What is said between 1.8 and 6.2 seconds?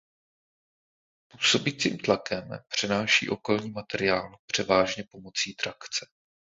tlakem přenáší okolní materiál převážně pomocí trakce.